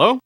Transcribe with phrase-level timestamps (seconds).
[0.00, 0.20] Hello?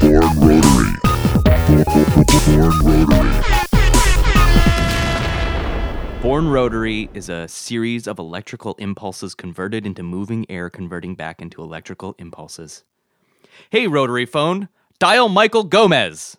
[0.00, 0.96] Born Rotary.
[2.46, 3.32] Born Rotary.
[6.22, 11.60] Born Rotary is a series of electrical impulses converted into moving air, converting back into
[11.60, 12.84] electrical impulses.
[13.68, 16.38] Hey, Rotary phone, dial Michael Gomez.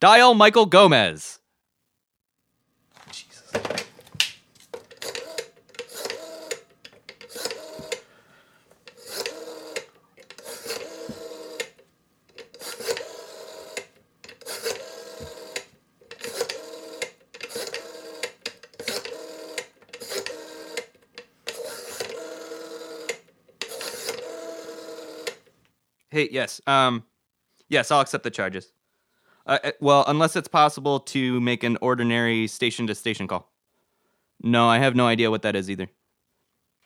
[0.00, 1.40] Dial Michael Gomez.
[26.16, 26.62] Hey, yes.
[26.66, 27.04] Um,
[27.68, 28.72] yes, I'll accept the charges.
[29.46, 33.52] Uh, uh, well, unless it's possible to make an ordinary station to station call.
[34.42, 35.88] No, I have no idea what that is either.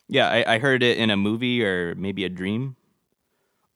[0.09, 2.75] Yeah, I, I heard it in a movie or maybe a dream.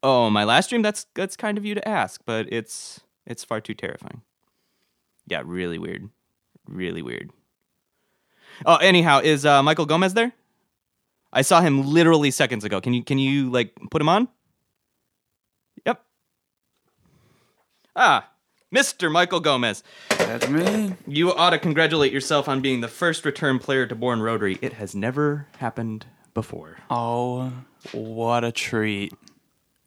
[0.02, 0.82] Oh, my last dream.
[0.82, 4.22] That's that's kind of you to ask, but it's it's far too terrifying.
[5.28, 6.10] Yeah, really weird,
[6.66, 7.30] really weird.
[8.66, 10.32] Oh, anyhow, is uh, Michael Gomez there?
[11.32, 12.80] I saw him literally seconds ago.
[12.80, 14.26] Can you can you like put him on?
[15.86, 16.04] Yep.
[17.96, 18.28] Ah,
[18.74, 19.10] Mr.
[19.10, 19.82] Michael Gomez.
[20.10, 20.94] That's me.
[21.06, 24.58] You ought to congratulate yourself on being the first return player to Born Rotary.
[24.62, 26.78] It has never happened before.
[26.90, 27.52] Oh,
[27.92, 29.12] what a treat.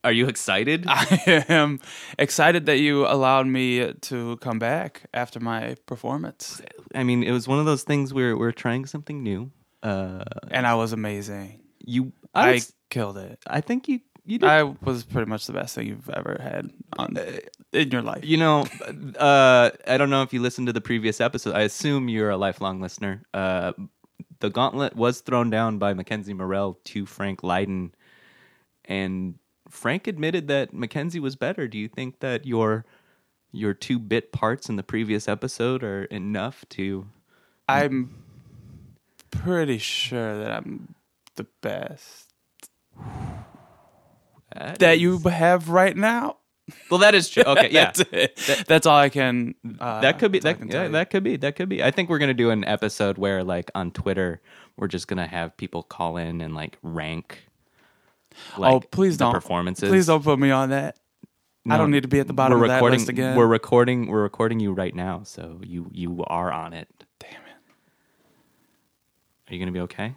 [0.03, 0.85] Are you excited?
[0.87, 1.81] I am
[2.17, 6.61] excited that you allowed me to come back after my performance.
[6.95, 9.51] I mean, it was one of those things where we're trying something new.
[9.83, 11.59] Uh, And I was amazing.
[11.79, 13.39] you, I, I would- killed it.
[13.47, 14.47] I think you, you did.
[14.47, 17.13] I was pretty much the best thing you've ever had on
[17.73, 18.23] in your life.
[18.23, 18.65] you know,
[19.19, 21.55] uh, I don't know if you listened to the previous episode.
[21.55, 23.23] I assume you're a lifelong listener.
[23.33, 23.73] Uh,
[24.39, 27.93] the gauntlet was thrown down by Mackenzie Morell to Frank Lydon,
[28.85, 29.35] and
[29.69, 31.67] Frank admitted that Mackenzie was better.
[31.67, 32.85] Do you think that your
[33.51, 37.07] your two bit parts in the previous episode are enough to?
[37.67, 38.23] I'm
[39.31, 40.95] pretty sure that I'm
[41.35, 42.33] the best
[44.79, 46.37] that you have right now.
[46.89, 47.43] Well, that is true.
[47.47, 47.91] Okay, yeah.
[47.95, 48.63] That's.
[48.63, 49.55] That's all I can.
[49.79, 51.83] Uh, that could be that's all I that, yeah, that could be that could be
[51.83, 54.41] i think we're gonna do an episode where like on twitter
[54.75, 57.47] we're just gonna have people call in and like rank
[58.57, 59.33] like, oh, please don't.
[59.33, 60.97] performances Please don't put me on that.
[61.69, 63.35] I don't need to be at the bottom we're of that recording list again.
[63.35, 66.87] we're recording we're recording you right now so you you are on it
[67.19, 67.37] Damn it.
[69.49, 70.15] are you gonna be okay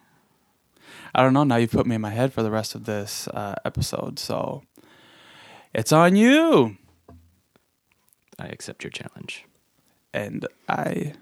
[1.15, 1.45] I don't know.
[1.45, 4.63] Now you've put me in my head for the rest of this uh, episode, so
[5.75, 6.77] it's on you.
[8.39, 9.45] i accept your challenge
[10.13, 11.13] And I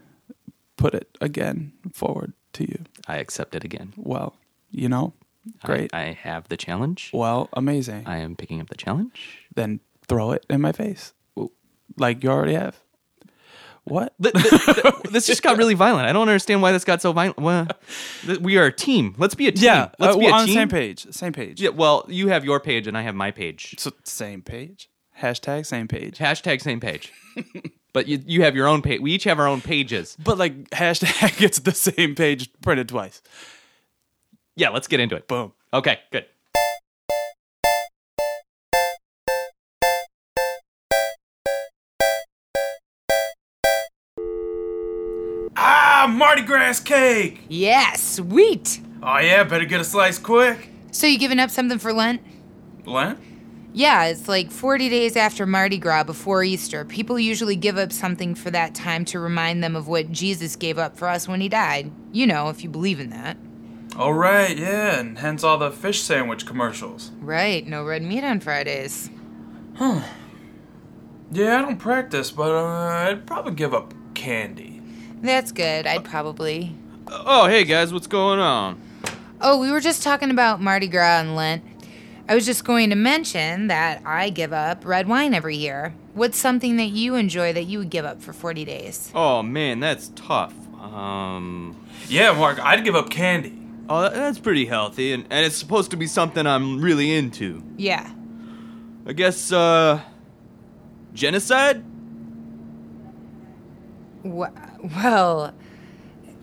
[0.77, 2.85] put it again forward to you.
[3.07, 4.37] i accept it again Well,
[4.71, 5.13] you know,
[5.65, 5.93] great.
[5.95, 8.03] i, have the challenge well, amazing.
[8.07, 11.53] i am picking up the challenge then throw it in my face, Whoa.
[11.99, 12.81] like you already have.
[13.89, 14.15] What?
[14.23, 16.09] Th- th- th- this just got really violent.
[16.09, 17.39] I don't understand why this got so violent.
[17.39, 17.67] Well,
[18.41, 19.15] we are a team.
[19.19, 19.65] Let's be a team.
[19.65, 20.49] Yeah, let's uh, be on team.
[20.49, 21.07] the same page.
[21.13, 21.61] Same page.
[21.61, 23.75] Yeah, well, you have your page and I have my page.
[23.79, 24.89] So same page.
[25.21, 26.19] Hashtag same page.
[26.19, 27.13] Hashtag same page.
[27.93, 29.01] but you you have your own page.
[29.01, 30.17] We each have our own pages.
[30.23, 33.23] But like hashtag gets the same page printed twice.
[34.55, 35.29] Yeah, let's get into it.
[35.29, 35.53] Boom.
[35.73, 36.27] Okay, good.
[46.01, 47.41] Ah, Mardi Gras cake.
[47.49, 48.81] Yeah, sweet.
[49.03, 50.71] Oh yeah, better get a slice quick.
[50.93, 52.21] So you giving up something for Lent?
[52.87, 53.19] Lent?
[53.73, 56.85] Yeah, it's like 40 days after Mardi Gras before Easter.
[56.85, 60.79] People usually give up something for that time to remind them of what Jesus gave
[60.79, 61.91] up for us when he died.
[62.13, 63.37] You know, if you believe in that.
[63.97, 67.11] Oh right, yeah, and hence all the fish sandwich commercials.
[67.19, 69.11] Right, no red meat on Fridays.
[69.75, 70.03] Huh.
[71.33, 74.68] Yeah, I don't practice, but uh, I'd probably give up candy.
[75.21, 76.75] That's good, I'd probably.
[77.09, 78.81] Oh, hey guys, what's going on?
[79.41, 81.65] Oh, we were just talking about Mardi Gras and Lent.
[82.29, 85.95] I was just going to mention that I give up red wine every year.
[86.15, 89.11] What's something that you enjoy that you would give up for 40 days?
[89.15, 90.53] Oh man, that's tough.
[90.81, 91.77] Um,
[92.09, 93.55] Yeah, Mark, I'd give up candy.
[93.89, 97.63] oh, that- that's pretty healthy, and, and it's supposed to be something I'm really into.
[97.77, 98.09] Yeah.
[99.07, 100.01] I guess, uh,
[101.15, 101.83] genocide?
[104.25, 104.47] Wh-
[104.83, 105.55] well,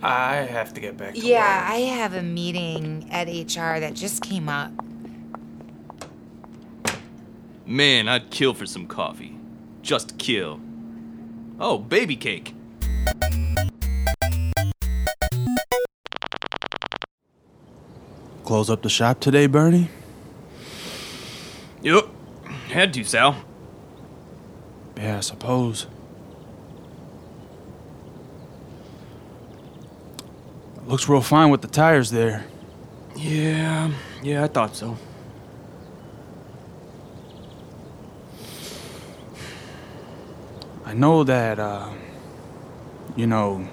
[0.02, 1.72] I have to get back to yeah, work.
[1.72, 4.72] I have a meeting at HR that just came up.
[7.66, 9.38] Man, I'd kill for some coffee.
[9.82, 10.60] Just kill.
[11.60, 12.54] Oh, baby cake.
[18.44, 19.90] Close up the shop today, Bernie?
[21.82, 22.08] Yep.
[22.68, 23.36] Had to, Sal.
[24.98, 25.88] Yeah, I suppose.
[30.88, 32.46] Looks real fine with the tires there.
[33.16, 33.92] Yeah,
[34.22, 34.98] yeah, I thought so.
[40.86, 41.90] I know that, uh,
[43.16, 43.68] you know,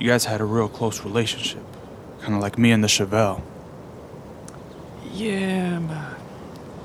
[0.00, 1.62] you guys had a real close relationship.
[2.22, 3.42] Kind of like me and the Chevelle.
[5.12, 6.14] Yeah,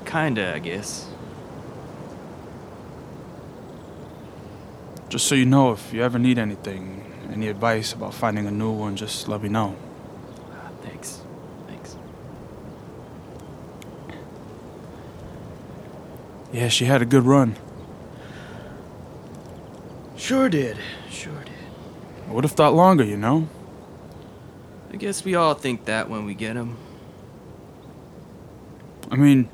[0.04, 1.08] kinda, I guess.
[5.08, 8.70] Just so you know, if you ever need anything, any advice about finding a new
[8.72, 9.76] one, just let me know.
[10.82, 11.20] Thanks.
[11.66, 11.96] Thanks.
[16.52, 17.56] Yeah, she had a good run.
[20.16, 20.76] Sure did.
[21.10, 21.52] Sure did.
[22.28, 23.48] I would have thought longer, you know?
[24.92, 26.76] I guess we all think that when we get them.
[29.10, 29.48] I mean,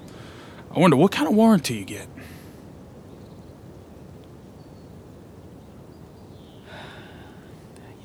[0.75, 2.09] I wonder what kind of warranty you get.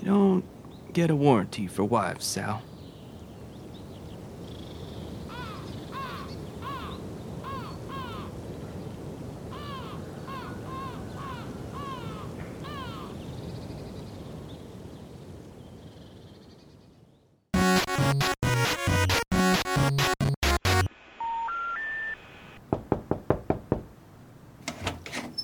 [0.10, 0.44] Don't
[0.92, 2.64] get a warranty for wives, Sal.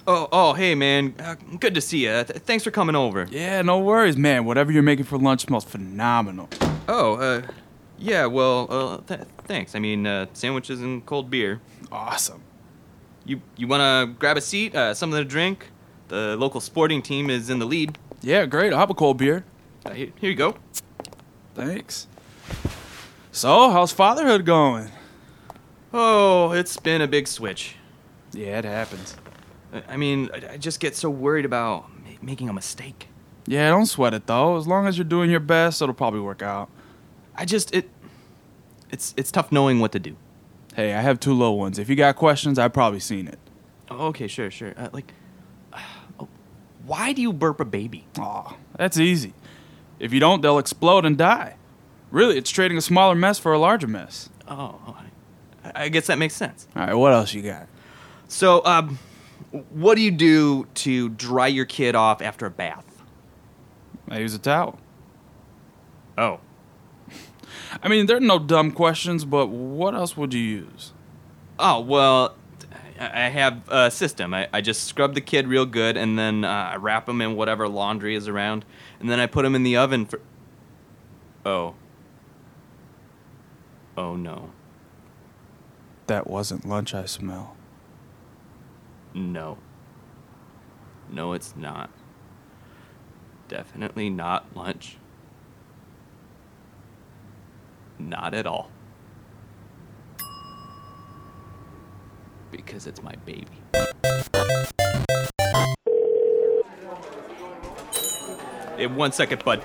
[0.07, 1.15] Oh, oh, hey, man.
[1.19, 2.23] Uh, good to see you.
[2.23, 3.27] Th- thanks for coming over.
[3.31, 4.45] Yeah, no worries, man.
[4.45, 6.47] Whatever you're making for lunch smells phenomenal.
[6.87, 7.41] Oh, uh,
[7.97, 9.73] yeah, well, uh, th- thanks.
[9.73, 11.59] I mean, uh, sandwiches and cold beer.
[11.91, 12.41] Awesome.
[13.25, 15.71] You you want to grab a seat, uh, something to drink?
[16.09, 17.97] The local sporting team is in the lead.
[18.21, 18.71] Yeah, great.
[18.71, 19.43] I'll have a cold beer.
[19.83, 20.55] Uh, here, here you go.
[21.55, 22.05] Thanks.
[23.31, 24.91] So, how's fatherhood going?
[25.91, 27.75] Oh, it's been a big switch.
[28.33, 29.15] Yeah, it happens.
[29.89, 31.85] I- mean, I, just get so worried about
[32.21, 33.07] making a mistake.
[33.47, 34.57] Yeah, don't sweat it though.
[34.57, 36.69] As long as you're doing your best, it'll probably work out.
[37.35, 37.89] I just it
[38.89, 40.15] it's it's tough knowing what to do.
[40.75, 41.77] Hey, I have two low ones.
[41.79, 43.39] If you got questions, I've probably seen it.
[43.89, 44.73] Oh, okay, sure, sure.
[44.75, 45.13] Uh, like,
[46.19, 46.27] oh,
[46.85, 48.05] why do you burp a baby?
[48.19, 49.33] Aw, that's easy.
[49.99, 51.55] If you don't, they'll explode and die.
[52.11, 54.29] Really, it's trading a smaller mess for a larger mess.
[54.47, 54.97] Oh,
[55.63, 56.67] I, I guess that makes sense.
[56.75, 57.67] All right, what else you got?
[58.27, 58.99] So, um,
[59.69, 63.03] what do you do to dry your kid off after a bath?
[64.09, 64.79] I use a towel.
[66.17, 66.39] Oh,
[67.83, 70.93] I mean, there are no dumb questions, but what else would you use?
[71.57, 72.35] oh well,
[72.99, 74.33] I have a system.
[74.33, 77.35] I, I just scrub the kid real good, and then uh, I wrap him in
[77.35, 78.65] whatever laundry is around,
[78.99, 80.19] and then I put him in the oven for.
[81.45, 81.75] Oh.
[83.97, 84.49] Oh no,
[86.07, 87.55] That wasn't lunch I smell.
[89.15, 89.57] No.
[91.09, 91.89] No, it's not.
[93.47, 94.97] Definitely not lunch.
[97.97, 98.69] Not at all.
[102.51, 103.47] Because it's my baby.
[108.77, 109.63] Eh, one second, bud.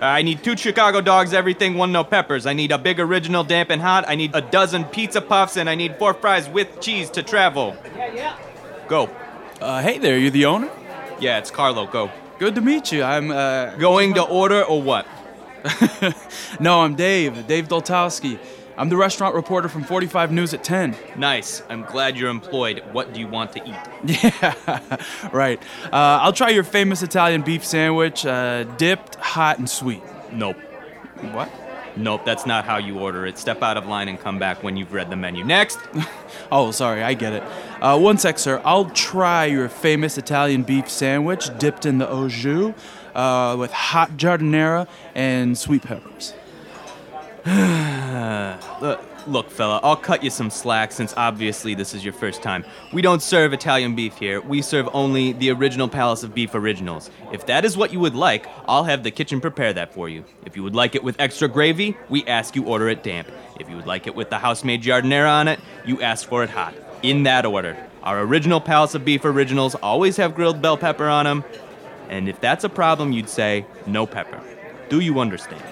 [0.00, 2.44] I need two Chicago dogs, everything, one no peppers.
[2.44, 4.04] I need a big original damp and hot.
[4.06, 7.76] I need a dozen pizza puffs, and I need four fries with cheese to travel.
[7.96, 8.45] Yeah, yeah.
[8.88, 9.10] Go.
[9.60, 10.70] Uh, hey there, you the owner?
[11.18, 11.86] Yeah, it's Carlo.
[11.86, 12.10] Go.
[12.38, 13.02] Good to meet you.
[13.02, 13.74] I'm, uh.
[13.76, 15.06] Going to order or what?
[16.60, 18.38] no, I'm Dave, Dave Doltowski.
[18.78, 20.94] I'm the restaurant reporter from 45 News at 10.
[21.16, 21.62] Nice.
[21.68, 22.84] I'm glad you're employed.
[22.92, 23.74] What do you want to eat?
[24.22, 24.98] Yeah,
[25.32, 25.60] right.
[25.86, 30.02] Uh, I'll try your famous Italian beef sandwich, uh, dipped, hot, and sweet.
[30.30, 30.58] Nope.
[31.32, 31.50] What?
[31.96, 33.38] Nope, that's not how you order it.
[33.38, 35.44] Step out of line and come back when you've read the menu.
[35.44, 35.78] Next.
[36.52, 37.42] Oh, sorry, I get it.
[37.80, 38.62] Uh, one sec, sir.
[38.64, 42.72] I'll try your famous Italian beef sandwich dipped in the au jus
[43.16, 46.34] uh, with hot giardiniera and sweet peppers.
[48.80, 52.64] Look, look, fella, I'll cut you some slack since obviously this is your first time.
[52.92, 54.40] We don't serve Italian beef here.
[54.40, 57.10] We serve only the original Palace of Beef Originals.
[57.32, 60.24] If that is what you would like, I'll have the kitchen prepare that for you.
[60.44, 63.28] If you would like it with extra gravy, we ask you order it damp.
[63.58, 66.50] If you would like it with the house-made giardiniera on it, you ask for it
[66.50, 66.74] hot.
[67.02, 67.76] In that order.
[68.02, 71.44] Our original Palace of Beef Originals always have grilled bell pepper on them.
[72.08, 74.40] And if that's a problem, you'd say no pepper.
[74.88, 75.62] Do you understand?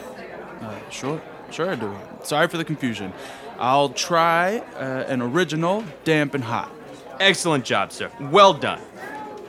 [0.60, 1.94] Uh, sure, sure I do.
[2.24, 3.12] Sorry for the confusion.
[3.58, 6.72] I'll try uh, an original damp and hot.
[7.20, 8.10] Excellent job, sir.
[8.20, 8.80] Well done.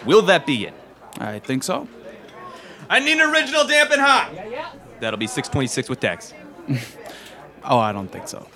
[0.06, 0.74] Will that be it?
[1.20, 1.88] I think so.
[2.90, 4.32] I need an original damp and hot.
[4.34, 4.72] Yeah, yeah.
[5.00, 6.34] That'll be 626 with tax.
[7.68, 8.48] Oh, I don't think so.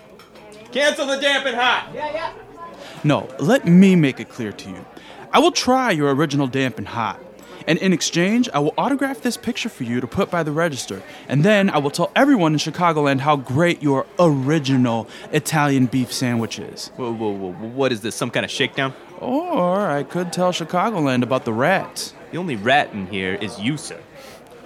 [0.72, 3.04] Cancel the damp and hot.
[3.04, 4.86] No, let me make it clear to you.
[5.34, 7.20] I will try your original damp and hot.
[7.70, 11.04] And in exchange, I will autograph this picture for you to put by the register.
[11.28, 16.58] And then I will tell everyone in Chicagoland how great your original Italian beef sandwich
[16.58, 16.88] is.
[16.96, 18.16] Whoa, whoa, whoa, what is this?
[18.16, 18.96] Some kind of shakedown?
[19.20, 22.16] Or I could tell Chicagoland about the rats.
[22.32, 24.02] The only rat in here is you, sir.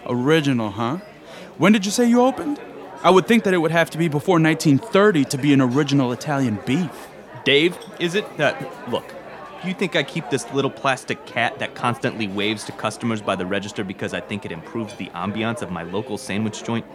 [0.06, 1.00] Original, huh?
[1.58, 2.58] When did you say you opened?
[3.04, 6.14] I would think that it would have to be before 1930 to be an original
[6.14, 7.10] Italian beef.
[7.44, 8.24] Dave, is it?
[8.40, 8.56] Uh,
[8.88, 9.04] look,
[9.68, 13.46] you think I keep this little plastic cat that constantly waves to customers by the
[13.46, 16.86] register because I think it improves the ambiance of my local sandwich joint?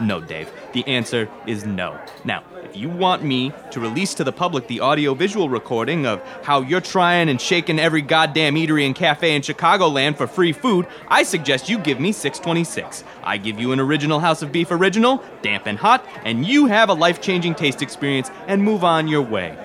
[0.00, 0.50] No, Dave.
[0.74, 1.98] The answer is no.
[2.24, 6.22] Now, if you want me to release to the public the audio visual recording of
[6.44, 10.86] how you're trying and shaking every goddamn eatery and cafe in Chicagoland for free food,
[11.08, 13.02] I suggest you give me 626.
[13.24, 16.90] I give you an original House of Beef original, damp and hot, and you have
[16.90, 19.56] a life changing taste experience and move on your way.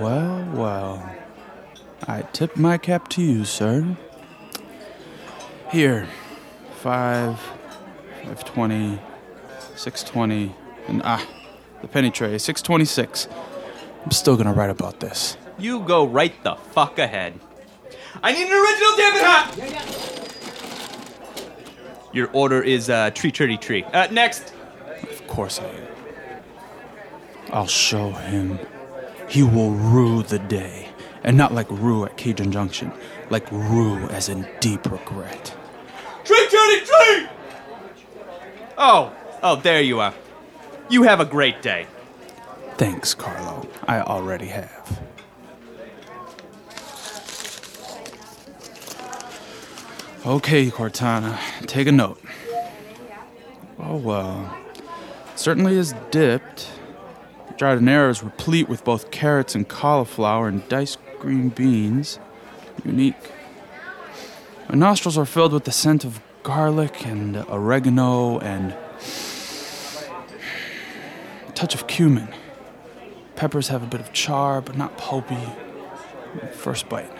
[0.00, 1.08] Well, well.
[2.06, 3.96] I tip my cap to you, sir.
[5.70, 6.08] Here,
[6.80, 7.38] five,
[8.24, 8.98] five twenty,
[9.76, 10.54] six twenty,
[10.88, 11.26] and ah,
[11.80, 13.28] the penny tray, six twenty-six.
[14.04, 15.36] I'm still gonna write about this.
[15.58, 17.38] You go right the fuck ahead.
[18.22, 19.54] I need an original damn it hot!
[22.12, 23.84] Your order is uh, tree tree tree.
[23.84, 24.52] Uh, next.
[25.02, 25.86] Of course I am.
[27.52, 28.58] I'll show him.
[29.32, 30.90] He will rue the day,
[31.24, 32.92] and not like roux at Cajun Junction,
[33.30, 35.56] like rue as in deep regret.
[36.22, 37.28] Tree tree tree!
[38.76, 39.10] Oh,
[39.42, 40.12] oh, there you are.
[40.90, 41.86] You have a great day.
[42.76, 43.66] Thanks, Carlo.
[43.88, 45.00] I already have.
[50.26, 52.20] Okay, Cortana, take a note.
[53.78, 54.58] Oh, well.
[55.36, 56.68] Certainly is dipped.
[57.62, 62.18] Giardiniera is replete with both carrots and cauliflower and diced green beans.
[62.84, 63.14] Unique.
[64.68, 68.72] My nostrils are filled with the scent of garlic and oregano and
[71.46, 72.34] a touch of cumin.
[73.36, 75.46] Peppers have a bit of char, but not pulpy.
[76.54, 77.12] First bite.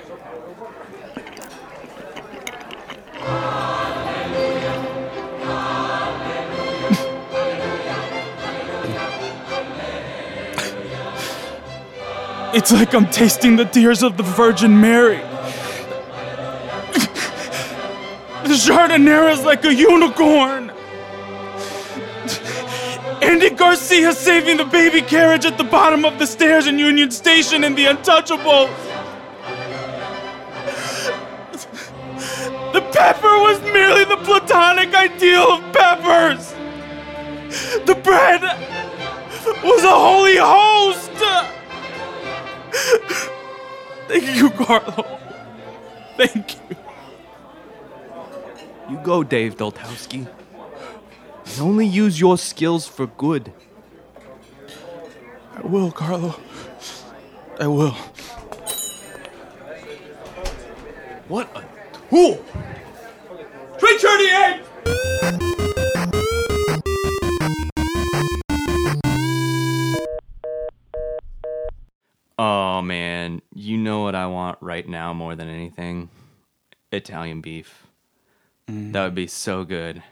[12.54, 15.16] It's like I'm tasting the tears of the Virgin Mary.
[18.44, 20.70] the Giardiniera is like a unicorn.
[23.22, 27.64] Andy Garcia saving the baby carriage at the bottom of the stairs in Union Station
[27.64, 28.68] in The Untouchables.
[32.74, 36.52] The pepper was merely the platonic ideal of peppers.
[37.86, 38.42] The bread
[39.64, 41.61] was a holy host.
[44.08, 45.18] Thank you, Carlo.
[46.16, 46.76] Thank you.
[48.90, 50.26] You go, Dave Doltowski.
[51.44, 53.52] And only use your skills for good.
[55.54, 56.34] I will, Carlo.
[57.60, 57.96] I will.
[61.28, 61.64] What a
[62.10, 62.44] tool!
[63.78, 65.51] 338!
[74.72, 76.08] Right now more than anything?
[76.90, 77.86] Italian beef.
[78.66, 80.02] That would be so good.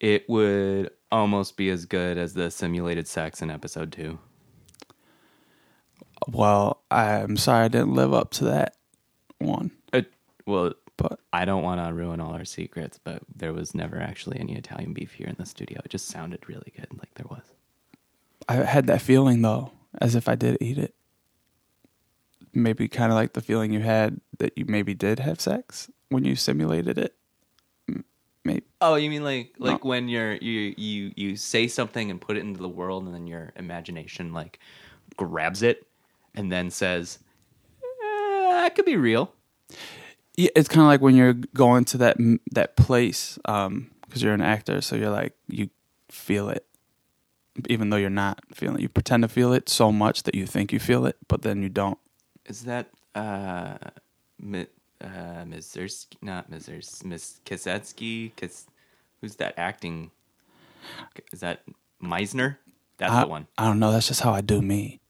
[0.00, 4.18] It would almost be as good as the simulated sex in episode 2.
[6.26, 8.74] Well, I'm sorry I didn't live up to that
[9.38, 10.02] one, Uh,
[10.46, 14.40] well, but I don't want to ruin all our secrets, but there was never actually
[14.40, 15.80] any Italian beef here in the studio.
[15.84, 17.44] It just sounded really good, like there was.
[18.48, 20.94] I had that feeling though, as if I did eat it.
[22.56, 26.24] Maybe kind of like the feeling you had that you maybe did have sex when
[26.24, 27.14] you simulated it.
[28.44, 28.62] Maybe.
[28.80, 29.88] Oh, you mean like like No.
[29.90, 33.26] when you're you you you say something and put it into the world, and then
[33.26, 34.58] your imagination like
[35.16, 35.86] grabs it
[36.34, 37.18] and then says,
[37.82, 39.32] eh, "That could be real."
[40.36, 42.16] Yeah, it's kind of like when you're going to that
[42.52, 45.68] that place because you're an actor, so you're like you
[46.08, 46.64] feel it,
[47.68, 48.76] even though you're not feeling.
[48.76, 48.82] it.
[48.82, 51.62] You pretend to feel it so much that you think you feel it, but then
[51.62, 51.98] you don't.
[52.48, 53.76] Is that uh,
[54.40, 54.66] Mi-
[55.00, 56.16] uh Mizursky?
[56.22, 58.34] Not Mizers, Miss Kisetsky?
[58.36, 58.66] Kis,
[59.20, 60.10] who's that acting?
[61.32, 61.62] Is that
[62.02, 62.56] Meisner?
[62.98, 63.46] That's I, the one.
[63.58, 63.92] I don't know.
[63.92, 65.00] That's just how I do me.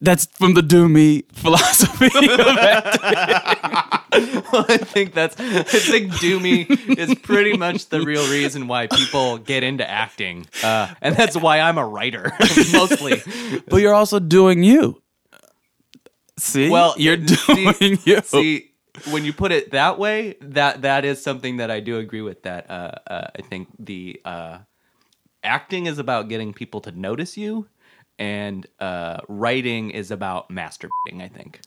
[0.00, 2.08] That's from the do me philosophy.
[2.14, 2.46] well,
[4.68, 9.36] I think that's I think do me is pretty much the real reason why people
[9.36, 12.32] get into acting, uh, and that's why I'm a writer
[12.72, 13.22] mostly.
[13.68, 15.02] but you're also doing you.
[16.38, 16.70] See?
[16.70, 18.20] Well, you're see- doing you.
[18.24, 18.70] See,
[19.10, 22.42] when you put it that way, that that is something that I do agree with.
[22.44, 24.58] That uh, uh, I think the uh,
[25.44, 27.66] acting is about getting people to notice you,
[28.18, 31.20] and uh, writing is about masturbating.
[31.22, 31.60] I think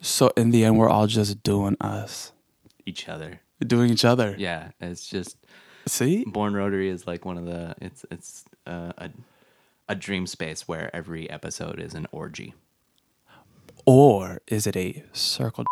[0.00, 2.32] So in the end, we're all just doing us,
[2.86, 3.40] each other.
[3.66, 4.34] doing each other.
[4.38, 5.36] Yeah, it's just
[5.86, 6.24] See?
[6.26, 9.10] Born Rotary is like one of the it's it's uh, a
[9.88, 12.54] a dream space where every episode is an orgy.
[13.86, 15.64] Or is it a circle?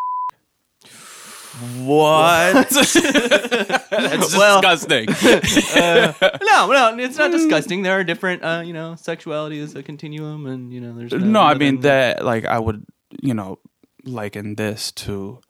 [1.78, 2.68] What?
[2.70, 5.08] That's Well- disgusting.
[5.80, 6.12] Uh,
[6.42, 7.36] no, no, it's not hmm.
[7.36, 7.82] disgusting.
[7.82, 11.40] There are different, uh, you know, sexuality is a continuum, and you know, there's no,
[11.40, 12.24] I mean that.
[12.24, 12.84] Like I would,
[13.22, 13.58] you know,
[14.04, 15.40] liken this to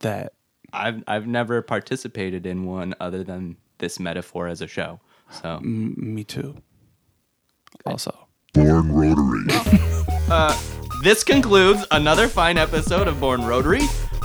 [0.00, 0.34] that.
[0.72, 5.00] I've I've never participated in one other than this metaphor as a show.
[5.30, 6.56] So M- me too.
[7.86, 9.46] Also, Born Rotary.
[10.30, 10.56] Uh,
[11.02, 13.80] this concludes another fine episode of Born Rotary.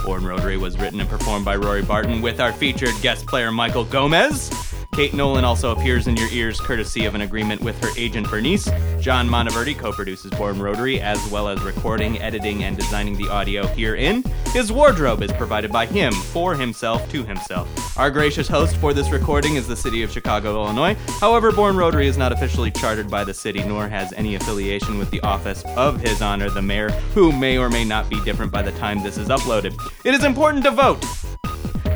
[0.06, 3.84] Born Rotary was written and performed by Rory Barton with our featured guest player Michael
[3.84, 4.67] Gomez.
[4.98, 8.68] Kate Nolan also appears in your ears courtesy of an agreement with her agent Bernice.
[9.00, 14.24] John Monteverdi co-produces Born Rotary as well as recording, editing, and designing the audio herein.
[14.54, 17.96] His wardrobe is provided by him, for himself, to himself.
[17.96, 20.96] Our gracious host for this recording is the city of Chicago, Illinois.
[21.20, 25.12] However, Born Rotary is not officially chartered by the city nor has any affiliation with
[25.12, 28.64] the office of His Honor the Mayor, who may or may not be different by
[28.64, 29.80] the time this is uploaded.
[30.06, 31.06] It is important to vote.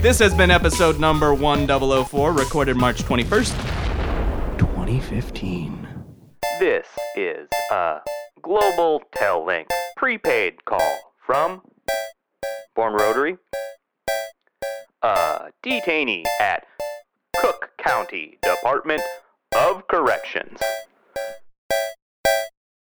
[0.02, 5.88] This has been episode number 1004, recorded March 21st, 2015.
[6.60, 8.00] This is a
[8.42, 11.62] Global Tel Link prepaid call from
[12.76, 13.38] Born Rotary,
[15.04, 16.66] a detainee at
[17.38, 19.04] Cook County Department
[19.56, 20.60] of Corrections.